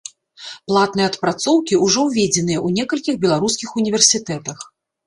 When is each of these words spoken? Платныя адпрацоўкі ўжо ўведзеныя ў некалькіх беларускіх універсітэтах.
Платныя 0.69 1.09
адпрацоўкі 1.11 1.79
ўжо 1.85 1.99
ўведзеныя 2.09 2.59
ў 2.65 2.67
некалькіх 2.81 3.15
беларускіх 3.29 3.79
універсітэтах. 3.83 4.71